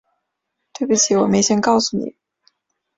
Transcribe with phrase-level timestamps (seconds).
[0.73, 2.15] 对不起，我没先告诉你